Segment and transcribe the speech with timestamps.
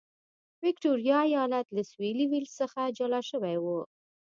[0.63, 3.65] ویکټوریا ایالت له سوېلي ویلز څخه جلا شوی و.